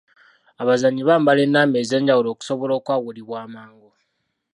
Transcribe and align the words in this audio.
Abazannyi 0.61 1.01
bambala 1.09 1.41
ennamba 1.47 1.77
ez'enjawulo 1.83 2.27
okusobola 2.31 2.73
okwawulibwa 2.79 3.35
amangu. 3.45 3.89